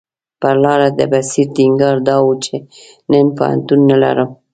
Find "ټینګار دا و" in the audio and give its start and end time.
1.55-2.29